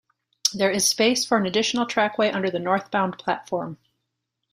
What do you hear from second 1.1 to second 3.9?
for an additional trackway under the northbound platform.